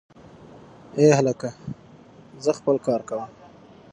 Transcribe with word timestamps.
ای 0.97 1.07
هلکه 1.17 1.49
ځه 2.43 2.51
غولی 2.53 2.57
خپل 2.59 2.75
کار 2.87 3.01
کوه 3.09 3.25